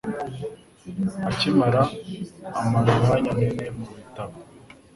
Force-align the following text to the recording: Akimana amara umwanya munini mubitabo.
Akimana 1.29 1.81
amara 2.59 2.89
umwanya 2.97 3.29
munini 3.35 3.65
mubitabo. 3.77 4.35